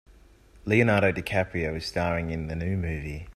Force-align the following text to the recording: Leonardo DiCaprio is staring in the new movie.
Leonardo 0.65 1.11
DiCaprio 1.11 1.77
is 1.77 1.85
staring 1.85 2.31
in 2.31 2.47
the 2.47 2.55
new 2.55 2.75
movie. 2.75 3.29